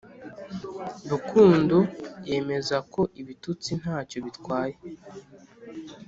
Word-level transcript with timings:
rukundo 1.11 1.77
yemeza 2.29 2.77
ko 2.93 3.01
ibitutsi 3.21 3.71
nta 3.81 3.97
cyo 4.09 4.17
bitwaye, 4.25 4.75